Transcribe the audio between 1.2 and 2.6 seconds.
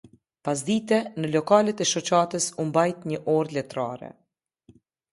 në lokalet e Shoqatës